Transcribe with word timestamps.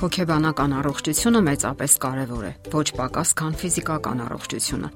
Հոգեբանական 0.00 0.72
առողջությունը 0.78 1.40
մեծապես 1.44 1.94
կարևոր 2.00 2.44
է, 2.48 2.52
ոչ 2.72 2.84
պակաս 2.96 3.32
քան 3.36 3.56
ֆիզիկական 3.60 4.22
առողջությունը, 4.24 4.88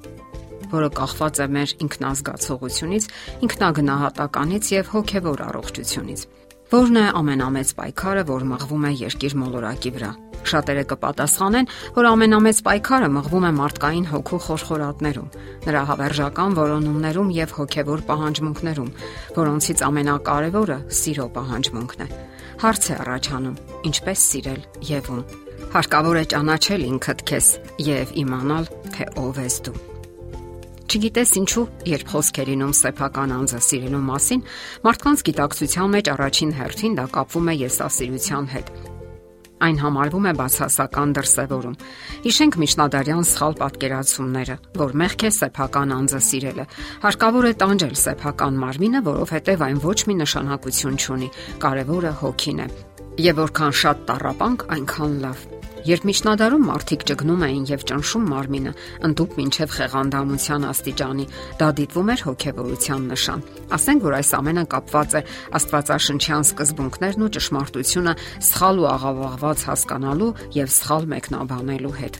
որը 0.72 0.88
կախված 0.96 1.40
է 1.44 1.46
մեր 1.56 1.74
ինքնազգացողությունից, 1.84 3.08
ինքնագնահատականից 3.44 4.70
եւ 4.72 4.88
հոգեվոր 4.94 5.42
առողջությունից։ 5.44 6.24
Որն 6.72 6.96
է 6.96 7.04
ամենամեծ 7.20 7.74
պայքարը, 7.84 8.24
որ 8.32 8.46
մղվում 8.54 8.86
է 8.88 8.92
երկիր 9.04 9.36
մոլորակի 9.44 9.92
վրա։ 9.94 10.10
Շատերը 10.44 10.84
կպատասխանեն, 10.88 11.68
որ 12.00 12.08
ամենամեծ 12.14 12.58
պայքարը 12.64 13.08
մղվում 13.20 13.44
է 13.44 13.52
մարդկային 13.60 14.08
հոգու 14.08 14.40
խորխորատներում, 14.48 15.32
նրա 15.68 15.82
հավերժական 15.92 16.56
որոնումներում 16.64 17.34
եւ 17.44 17.58
հոգեվոր 17.60 18.04
պահանջմունքներում, 18.08 18.94
որոնցից 19.36 19.84
ամենակարևորը 19.88 20.78
սիրո 21.04 21.28
պահանջմունքն 21.36 22.08
է։ 22.08 22.33
Հարց 22.62 22.84
է 22.90 22.94
առաջանում. 23.04 23.56
ինչպես 23.84 24.18
սիրել 24.30 24.60
եւ 24.88 25.10
ում։ 25.14 25.22
Հարկավոր 25.74 26.16
է 26.20 26.24
ճանաչել 26.32 26.82
ինքդ 26.90 27.18
քեզ 27.28 27.46
եւ 27.82 28.14
իմանալ, 28.22 28.64
թե 28.94 29.04
ով 29.24 29.40
ես 29.44 29.56
դու։ 29.66 29.76
Չգիտես 30.94 31.30
ինչու, 31.40 31.64
երբ 31.90 32.10
խոսք 32.12 32.38
է 32.38 32.44
լինում 32.48 32.74
սեփական 32.78 33.34
անձը 33.34 33.60
սիրելու 33.66 34.02
մասին, 34.08 34.42
մարդկանց 34.86 35.24
գիտակցության 35.28 35.94
մեջ 35.94 36.10
առաջին 36.14 36.52
հերթին 36.60 36.98
դա 37.00 37.06
կապվում 37.16 37.50
է 37.50 37.54
եսասիրության 37.64 38.46
հետ։ 38.54 38.93
Այն 39.64 39.78
համարվում 39.80 40.26
է 40.28 40.32
բացասական 40.36 41.12
դրսևորում։ 41.16 41.76
Հիշենք 42.24 42.58
Միշնադարյան 42.60 43.26
սխալ 43.30 43.56
պատկերացումները, 43.62 44.56
որ 44.82 44.94
մեղք 45.00 45.24
է 45.24 45.30
սեփական 45.38 45.94
անձը 45.96 46.20
սիրելը։ 46.28 46.66
Հարկավոր 47.06 47.48
է 47.48 47.54
տանջել 47.64 47.96
սեփական 48.04 48.60
մարմինը, 48.60 49.04
որովհետև 49.08 49.66
այն 49.68 49.82
ոչ 49.88 49.98
մի 50.10 50.20
նշանակություն 50.20 51.00
չունի։ 51.00 51.34
Կարևորը 51.64 52.16
հոգին 52.20 52.64
է։ 52.64 52.70
Եվ 53.24 53.44
որքան 53.44 53.78
շատ 53.84 54.08
տարապանք, 54.10 54.68
այնքան 54.74 55.20
լավ։ 55.24 55.63
Երբ 55.84 56.04
միջնադարում 56.08 56.62
մարդիկ 56.64 57.02
ճգնում 57.10 57.42
էին 57.44 57.64
եւ 57.68 57.82
ճնշում 57.90 58.28
մարմինը, 58.32 58.70
ընդդուք 59.04 59.32
մինչև 59.36 59.72
խեղանդամության 59.74 60.62
աստիճանի, 60.70 61.26
դա 61.60 61.66
դիտվում 61.80 62.12
էր 62.14 62.22
հոգեվորության 62.24 63.02
նշան։ 63.12 63.42
Ասենք 63.76 64.06
որ 64.08 64.16
այս 64.16 64.30
ամենը 64.40 64.64
կապված 64.74 65.16
է 65.20 65.22
Աստվածաշնչյան 65.60 66.46
սկզբունքներն 66.48 67.24
ու 67.24 67.32
ճշմարտությունը 67.36 68.14
սխալ 68.48 68.80
ու 68.80 68.88
աղավաղված 68.94 69.64
հասկանալու 69.68 70.30
եւ 70.56 70.72
սխալ 70.72 71.04
մեկնաբանելու 71.12 71.98
հետ։ 72.00 72.16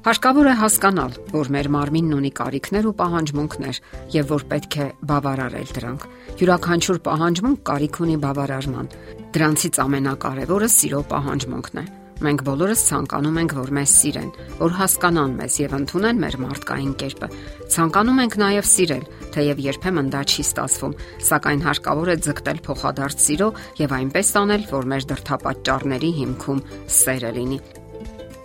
Հարկավոր 0.00 0.46
է 0.48 0.52
հասկանալ, 0.56 1.16
որ 1.28 1.48
մեր 1.52 1.66
մարմինն 1.76 2.14
ունի 2.16 2.30
կարիքներ 2.38 2.86
ու 2.88 2.94
պահանջմունքներ 3.00 3.80
եւ 4.16 4.30
որ 4.32 4.46
պետք 4.52 4.78
է 4.80 4.86
բավարարել 5.12 5.74
դրանք։ 5.76 6.08
Յուրաքանչյուր 6.40 7.02
պահանջմունք 7.10 7.62
կարիք 7.68 8.02
ունի 8.08 8.18
բավարարման։ 8.24 8.92
Դրանցից 9.36 9.84
ամենակարևորը 9.84 10.74
սիրո 10.80 11.06
պահանջմունքն 11.12 11.84
է։ 11.84 11.99
Մենք 12.20 12.42
բոլորս 12.44 12.80
ցանկանում 12.84 13.38
ենք, 13.40 13.52
որ 13.56 13.70
մեզ 13.76 13.92
սիրեն, 13.96 14.30
որ 14.60 14.74
հասկանան 14.76 15.36
մեզ 15.40 15.54
եւ 15.60 15.74
ընդունեն 15.78 16.18
մեր 16.20 16.36
մարդկային 16.42 16.92
կերպը։ 17.00 17.28
Ցանկանում 17.72 18.20
ենք 18.20 18.36
նաեւ 18.42 18.66
սիրել, 18.70 19.04
թեև 19.32 19.62
երբեմն 19.64 20.10
դա 20.12 20.20
չի 20.28 20.44
ստացվում, 20.44 20.96
սակայն 21.30 21.64
հարկավոր 21.64 22.12
է 22.12 22.16
ձգտել 22.28 22.60
փոխադարձ 22.68 23.24
սիրո 23.24 23.48
եւ 23.80 23.94
այնպես 24.00 24.32
անել, 24.40 24.66
որ 24.68 24.90
մեր 24.92 25.06
դրթապաճառների 25.14 26.10
հիմքում 26.20 26.64
սերը 27.00 27.32
լինի։ 27.40 27.60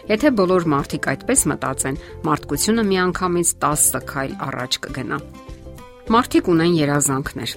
Եթե 0.06 0.30
բոլոր 0.38 0.68
մարդիկ 0.70 1.08
այդպես 1.12 1.44
մտածեն, 1.50 1.96
մարդկությունը 2.30 2.84
միանգամից 2.96 3.54
10 3.66 4.04
քայլ 4.12 4.36
առաջ 4.48 4.80
կգնա։ 4.86 5.20
Մարդիկ 6.16 6.50
ունեն 6.54 6.76
երազանքներ։ 6.78 7.54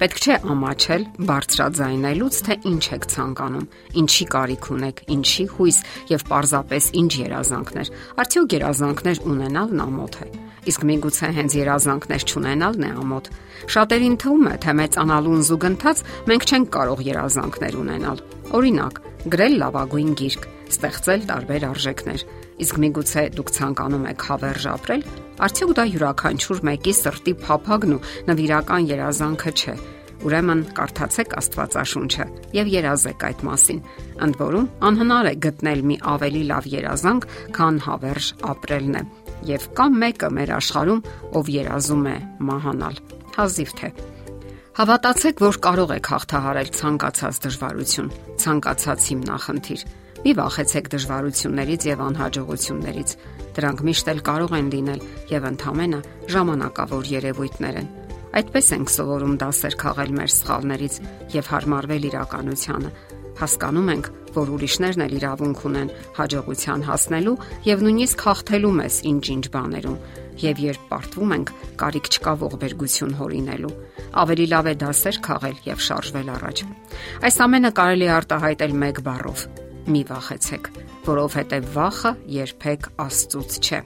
Պետք 0.00 0.20
չէ 0.24 0.34
ամաչել 0.48 1.02
բարձրաձայնելուց, 1.28 2.36
թե 2.46 2.54
ինչ 2.70 2.84
եք 2.96 3.02
ցանկանում, 3.12 3.66
ինչի 4.00 4.26
կարիք 4.32 4.68
ունեք, 4.72 5.02
ինչի 5.12 5.44
հույս 5.52 5.80
եւ 6.08 6.24
պարզապես 6.30 6.86
ինչ 7.00 7.12
երազանքներ։ 7.20 7.90
Արդյոք 8.24 8.54
երազանքներ 8.56 9.20
ունենալն 9.28 9.82
ամոթ 9.84 10.16
է։ 10.24 10.28
Իսկ 10.72 10.86
միգուցե 10.88 11.30
հենց 11.36 11.56
երազանքներ 11.60 12.24
չունենալն 12.32 12.88
է 12.88 12.90
ամոթ։ 13.04 13.30
Շատերին 13.76 14.16
թվում 14.24 14.48
է, 14.48 14.54
թե 14.64 14.74
մեծանալուն 14.80 15.44
զուգընթաց 15.50 16.04
մենք 16.32 16.48
չենք 16.48 16.72
կարող 16.80 17.04
երազանքներ 17.10 17.80
ունենալ։ 17.84 18.24
Օրինակ, 18.56 19.02
գրել 19.36 19.54
լավագույն 19.60 20.12
գիրք, 20.20 20.48
ստեղծել 20.80 21.28
տարբեր 21.28 21.68
արժեքներ։ 21.74 22.24
Իսկ 22.60 22.80
միգուցե 22.84 23.22
դուք 23.36 23.52
ցանկանում 23.56 24.04
եք 24.10 24.24
հավերժ 24.30 24.66
ապրել, 24.70 25.04
արդյոք 25.46 25.72
դա 25.78 25.84
յուրաքանչյուր 25.90 26.60
մեկի 26.68 26.92
սրտի 27.00 27.34
փափագն 27.40 27.94
ու 27.96 28.02
նվիրական 28.28 28.88
երազանքը 28.90 29.52
չէ։ 29.60 29.74
Ուրեմն 30.20 30.62
կարդացեք 30.76 31.34
Աստվածաշունչը 31.40 32.24
եւ 32.52 32.70
երազեք 32.74 33.24
այդ 33.30 33.44
մասին։ 33.48 33.80
Ընդ 34.26 34.38
որում, 34.40 34.66
անհնար 34.90 35.30
է 35.30 35.34
գտնել 35.46 35.82
մի 35.88 35.96
ավելի 36.12 36.42
լավ 36.50 36.68
երազանք, 36.74 37.26
քան 37.56 37.80
հավերժ 37.88 38.28
ապրելն 38.52 39.00
է։ 39.00 39.04
Եվ 39.48 39.66
կա 39.80 39.86
մեկը 39.96 40.32
մեր 40.36 40.54
աշխարհում, 40.60 41.04
ով 41.40 41.52
երազում 41.56 42.04
է 42.10 42.16
մահանալ։ 42.50 43.00
Հազիվ 43.40 43.72
թե 43.80 43.94
Հավատացեք, 44.80 45.40
որ 45.44 45.56
կարող 45.64 45.90
եք 45.96 46.06
հաղթահարել 46.12 46.68
ցանկացած 46.76 47.38
դժվարություն, 47.44 48.12
ցանկացած 48.40 49.08
հիմնախնդիր։ 49.10 49.82
Մի 50.20 50.32
վախեցեք 50.36 50.88
դժվարություններից 50.92 51.84
եւ 51.88 52.00
անհաջողություններից։ 52.04 53.12
Դրանք 53.56 53.78
միշտ 53.88 54.08
էլ 54.12 54.18
կարող 54.26 54.50
են 54.58 54.66
լինել 54.74 55.04
եւ 55.30 55.46
ընդհանրապես 55.50 56.34
ժամանակավոր 56.34 57.08
երևույթներ 57.10 57.78
են։ 57.80 57.88
Այդպես 58.30 58.66
ենք 58.76 58.92
սովորում 58.94 59.38
դասեր 59.40 59.76
քաղել 59.80 60.12
մեր 60.20 60.30
սխալներից 60.36 60.98
եւ 61.34 61.48
հարմարվել 61.50 62.04
իրականությանը։ 62.10 62.90
Հասկանում 63.40 63.88
ենք, 63.90 64.10
որ 64.36 64.52
ուրիշներն 64.54 65.04
էլ 65.06 65.14
իրավունք 65.16 65.62
ունեն 65.70 65.92
հաջողության 66.20 66.84
հասնելու 66.90 67.34
եւ 67.70 67.84
նույնիսկ 67.86 68.24
հաղթելու 68.28 68.74
մեզ 68.76 68.98
ինչ-ինչ 69.10 69.44
բաներում։ 69.56 69.96
Եվ 70.40 70.60
երբ 70.66 70.84
պարտվում 70.92 71.34
ենք, 71.40 71.54
կարիք 71.80 72.12
չկա 72.12 72.34
ողբերգություն 72.44 73.16
հորինելու։ 73.20 73.72
Ավելի 74.20 74.46
լավ 74.52 74.68
է 74.68 74.76
դասեր 74.84 75.18
քաղել 75.26 75.58
եւ 75.70 75.82
շարժվել 75.88 76.30
առաջ։ 76.36 76.62
Այս 77.24 77.42
ամենը 77.48 77.72
կարելի 77.80 78.12
արտահայտել 78.20 78.78
մեկ 78.84 79.04
բառով՝ 79.08 79.48
մի 79.88 80.02
վախեցեք, 80.10 80.68
որովհետև 81.06 81.68
վախը 81.74 82.12
երբեք 82.34 82.88
Աստծուց 83.04 83.58
չէ։ 83.60 83.80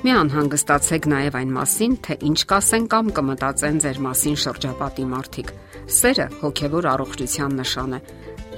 Մի 0.00 0.12
անհանգստացեք 0.16 1.08
նաև 1.12 1.34
այն 1.40 1.50
մասին, 1.56 1.96
թե 2.06 2.16
ինչ 2.30 2.38
կասեն 2.52 2.86
կամ 2.94 3.10
կմտածեն 3.18 3.80
ձեր 3.84 4.00
մասին 4.06 4.38
շրջապատի 4.44 5.04
մարդիկ։ 5.10 5.52
Սերը 6.00 6.26
հոգևոր 6.40 6.88
առողջության 6.94 7.56
նշան 7.60 7.96
է։ 7.98 8.00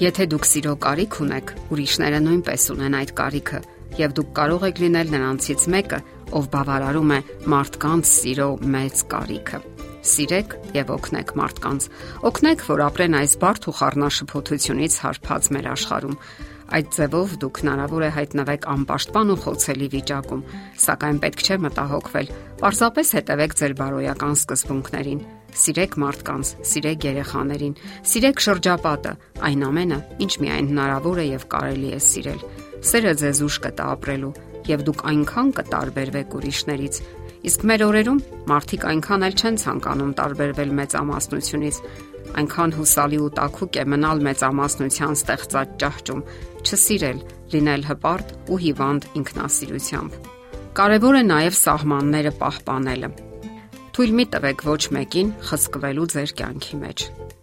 Եթե 0.03 0.29
դուք 0.33 0.49
սիրո 0.53 0.77
կարիք 0.87 1.19
ունեք, 1.27 1.53
ուրիշները 1.75 2.23
նույնպես 2.29 2.69
ունեն 2.77 2.99
այդ 3.03 3.15
կարիքը, 3.23 3.61
եւ 4.03 4.17
դուք 4.23 4.33
կարող 4.39 4.67
եք 4.71 4.83
լինել 4.87 5.13
նրանցից 5.19 5.69
մեկը, 5.75 6.01
ով 6.33 6.49
բավարարում 6.55 7.13
է 7.13 7.21
մարդկանց 7.53 8.17
սիրո 8.23 8.49
մեծ 8.77 9.07
կարիքը 9.13 9.72
սիրեք 10.03 10.55
եւ 10.75 10.89
օգնեք 10.97 11.35
մարդկանց։ 11.39 11.85
Օգնեք, 12.29 12.65
որ 12.69 12.81
ապրեն 12.87 13.19
այս 13.23 13.35
բարդ 13.43 13.69
ու 13.71 13.75
խառնաշփոթությունից 13.79 14.97
հարբած 15.03 15.51
մեր 15.55 15.69
աշխարհում։ 15.73 16.17
Այդ 16.73 16.89
ձևով 16.97 17.33
դուք 17.43 17.59
հնարավոր 17.63 18.03
է 18.03 18.11
հայտնվեք 18.17 18.67
անպաշտպան 18.73 19.33
ու 19.33 19.41
խոցելի 19.43 19.89
վիճակում, 19.93 20.45
սակայն 20.83 21.19
պետք 21.23 21.43
չէ 21.43 21.57
մտահոգվել։ 21.67 22.31
Պարզապես 22.63 23.09
հետևեք 23.19 23.57
ձեր 23.61 23.75
բարոյական 23.83 24.37
սկզբունքներին։ 24.41 25.21
Սիրեք 25.53 25.97
մարդկանց, 26.01 26.53
սիրեք 26.73 27.07
երեխաներին, 27.13 27.75
սիրեք 28.09 28.39
շրջապատը, 28.47 29.13
այն 29.53 29.65
ամենը, 29.69 29.99
ինչ 30.25 30.33
միայն 30.43 30.71
հնարավոր 30.73 31.21
է 31.21 31.27
եւ 31.29 31.45
կարելի 31.53 31.91
է 31.93 32.01
սիրել։ 32.09 32.41
Սերը 32.83 33.13
ձեզ 33.21 33.43
ուժ 33.47 33.59
կտա 33.67 33.89
ապրելու, 33.93 34.33
եւ 34.73 34.85
դուք 34.89 35.05
այնքան 35.13 35.53
կտարբերվեք 35.59 36.37
ուրիշներից, 36.39 37.03
Իսկ 37.43 37.65
մեր 37.67 37.83
օրերում 37.89 38.19
մարդիկ 38.51 38.85
այնքան 38.93 39.25
էլ 39.27 39.35
չեն 39.35 39.57
ցանկանում 39.63 40.13
տարբերվել 40.19 40.75
մեծամասնությունից, 40.79 41.81
այնքան 42.43 42.75
հուսալի 42.79 43.19
ու 43.23 43.33
տակուկ 43.39 43.79
է 43.83 43.85
մնալ 43.93 44.23
մեծամասնության 44.29 45.19
ստեղծած 45.19 45.75
ճահճում, 45.83 46.23
չսիրել, 46.63 47.19
լինել 47.57 47.85
հպարտ 47.91 48.33
ու 48.47 48.61
հիվանդ 48.63 49.11
ինքնասիրությամբ։ 49.23 50.31
Կարևոր 50.79 51.19
է 51.19 51.25
նաև 51.33 51.59
սահմանները 51.59 52.33
պահպանելը։ 52.43 53.11
Թույլ 53.93 54.13
մի 54.17 54.25
տվեք 54.33 54.63
ոչ 54.65 54.83
մեկին 54.97 55.31
խսկվելու 55.45 56.05
ձեր 56.13 56.31
կյանքի 56.39 56.77
մեջ։ 56.81 57.03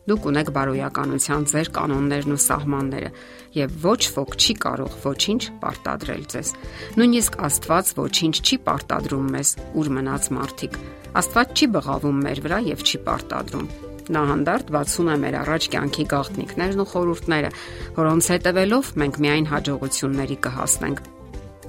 Դուք 0.10 0.24
ունեք 0.32 0.48
բարոյականության 0.56 1.44
ձեր 1.52 1.68
կանոններն 1.76 2.34
ու 2.34 2.38
սահմանները, 2.42 3.12
եւ 3.54 3.76
ոչ 3.84 4.00
ոք 4.16 4.34
չի 4.34 4.56
կարող 4.64 4.96
ոչինչ 5.04 5.42
պարտադրել 5.62 6.24
ձեզ։ 6.34 6.50
Նույնիսկ 6.98 7.38
Աստված 7.50 7.92
ոչինչ 8.00 8.36
չի 8.42 8.58
պարտադրում 8.66 9.30
մեզ, 9.38 9.54
ուր 9.78 9.92
մնաց 10.00 10.32
մարդիկ։ 10.40 10.80
Աստված 11.22 11.54
չի 11.54 11.70
բղավում 11.78 12.26
մեր 12.26 12.44
վրա 12.50 12.60
եւ 12.70 12.84
չի 12.90 13.04
պարտադրում։ 13.06 13.70
Նա 14.10 14.26
հանդարտ 14.34 14.74
բացում 14.74 15.14
է 15.14 15.20
մեր 15.22 15.40
առաջ 15.46 15.70
կյանքի 15.70 16.08
գաղտնիքներն 16.18 16.82
ու 16.82 16.90
խորհուրդները, 16.96 17.54
որոնց 18.02 18.34
հետևելով 18.34 18.92
մենք 19.06 19.22
միայն 19.22 19.50
հաջողությունների 19.54 20.42
կհասնենք։ 20.50 21.19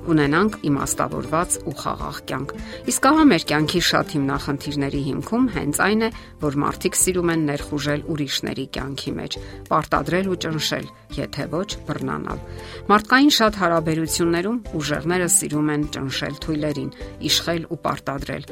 ունենանք 0.09 0.57
իմաստավորված 0.71 1.57
ու 1.69 1.75
խաղաղ 1.81 2.21
կյանք։ 2.31 2.55
Իսկ 2.91 3.09
ահա 3.11 3.25
մեր 3.31 3.45
կյանքի 3.51 3.83
շատ 3.91 4.15
հիմնախնդիրների 4.17 5.03
հիմքում 5.11 5.49
հենց 5.57 5.81
այն 5.87 6.05
է, 6.07 6.11
որ 6.45 6.57
մարդիկ 6.65 6.99
սիրում 7.01 7.33
են 7.35 7.45
ներխուժել 7.51 8.07
ուրիշների 8.15 8.67
կյանքի 8.77 9.13
մեջ, 9.21 9.39
պարտադրել 9.69 10.31
ու 10.31 10.41
ճնշել, 10.47 10.89
եթե 11.21 11.47
ոչ 11.53 11.69
բռնանալ։ 11.91 12.43
Մարդկային 12.91 13.35
շատ 13.41 13.61
հարաբերություններում 13.61 14.59
ուժերները 14.81 15.29
սիրում 15.37 15.71
են 15.77 15.87
ճնշել 15.99 16.41
թույլերին, 16.47 16.91
իշխել 17.31 17.63
ու 17.71 17.81
պարտադրել։ 17.85 18.51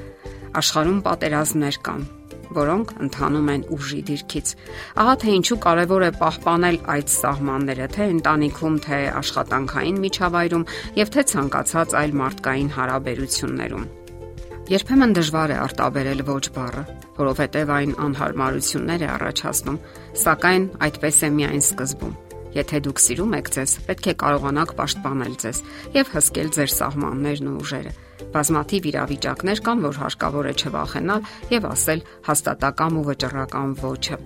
Աշխարհում 0.59 1.03
պատերազմներ 1.09 1.83
կան, 1.89 2.03
որոնք 2.57 2.93
ընթանում 3.05 3.49
են 3.55 3.63
ուժի 3.77 4.01
դիրքից։ 4.09 4.53
Ահա 5.03 5.15
թե 5.23 5.35
ինչու 5.39 5.59
կարևոր 5.65 6.05
է 6.09 6.11
պահպանել 6.19 6.79
այդ 6.95 7.13
սահմանները, 7.19 7.87
թե 7.95 8.09
ընտանիքում, 8.15 8.77
թե 8.89 8.99
աշխատանքային 9.19 10.01
միջավայրում 10.05 10.69
եւ 10.99 11.13
թե 11.15 11.25
ցանկացած 11.33 11.97
այլ 11.99 12.17
մարդկային 12.23 12.71
հարաբերություններում։ 12.79 13.89
Երբեմն 14.69 15.13
դժվար 15.17 15.53
է 15.55 15.59
արտաբերել 15.65 16.19
ոչ 16.29 16.47
բառը, 16.53 16.83
որովհետև 17.17 17.71
այն 17.73 17.93
անհարմարություններ 18.05 19.05
է 19.05 19.09
առաջացնում, 19.17 19.79
սակայն 20.23 20.67
այդպես 20.89 21.21
է 21.25 21.31
միայն 21.39 21.65
սկզբում։ 21.65 22.19
Եթե 22.59 22.81
դուք 22.85 23.01
սիրում 23.05 23.33
եք 23.39 23.49
ձեզ, 23.55 23.73
պետք 23.89 24.07
է 24.09 24.15
կարողանաք 24.25 24.75
պաշտպանել 24.79 25.35
ձեզ 25.45 25.63
եւ 25.97 26.13
հսկել 26.19 26.53
ձեր 26.59 26.73
սահմաններն 26.75 27.49
ու 27.49 27.57
ուժերը։ 27.65 27.93
Բազմաթիվ 28.35 28.91
իրավիճակներ 28.93 29.63
կան, 29.69 29.87
որ 29.89 30.03
հարկավոր 30.03 30.51
է 30.51 30.55
չվախենալ 30.59 31.31
եւ 31.55 31.71
ասել 31.73 32.05
հաստատակամ 32.29 33.01
ու 33.01 33.07
վճռական 33.09 33.75
ոչը։ 33.85 34.21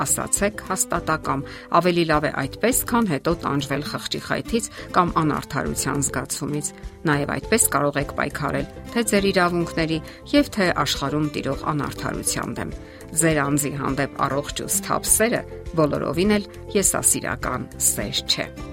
Ասացեք 0.00 0.62
հաստատակամ, 0.70 1.42
ավելի 1.76 2.04
լավ 2.08 2.26
է 2.28 2.30
այդպես, 2.42 2.78
քան 2.88 3.08
հետո 3.10 3.34
տանջվել 3.42 3.84
խղճի 3.90 4.20
խայթից 4.26 4.68
կամ 4.96 5.12
անարթարության 5.20 6.04
զգացումից։ 6.06 6.70
Նաև 7.10 7.34
այդպես 7.36 7.68
կարող 7.74 8.00
եք 8.00 8.16
պայքարել 8.20 8.66
թե 8.94 9.04
ձեր 9.10 9.28
իրավունքների 9.34 10.00
եւ 10.32 10.50
թե 10.56 10.70
աշխարհում 10.86 11.30
տիրող 11.36 11.68
անարթարության 11.74 12.58
դեմ։ 12.60 12.74
Ձեր 13.20 13.44
անձի 13.44 13.72
հանդեպ 13.82 14.18
առողջ 14.30 14.64
ու 14.64 14.72
սթափ 14.80 15.14
սերը 15.18 15.44
բոլորովին 15.76 16.36
էլ 16.38 16.50
եսասիրական 16.80 17.72
սեր 17.90 18.26
չէ։ 18.30 18.69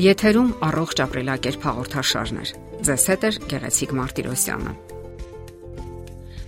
Եթերում 0.00 0.48
առողջ 0.64 1.00
ապրելակերպ 1.04 1.64
հաղորդաշարներ։ 1.68 2.52
Ձեզ 2.88 3.02
հետ 3.12 3.24
է 3.28 3.30
Գեղեցիկ 3.50 3.90
Մարտիրոսյանը։ 3.98 4.72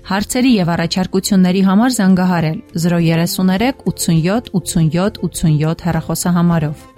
Հարցերի 0.08 0.52
եւ 0.54 0.72
առաջարկությունների 0.74 1.62
համար 1.68 1.94
զանգահարել 1.98 2.58
033 2.86 3.84
87 3.92 4.50
87 4.56 5.20
87 5.28 5.86
հեռախոսահամարով։ 5.88 6.93